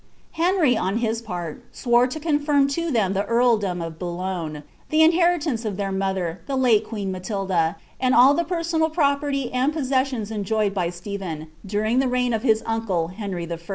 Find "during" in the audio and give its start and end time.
11.63-11.99